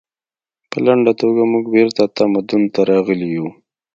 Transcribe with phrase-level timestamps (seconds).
[0.69, 3.47] په لنډه توګه موږ بیرته تمدن ته راغلي یو